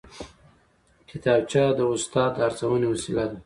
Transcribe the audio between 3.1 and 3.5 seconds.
ده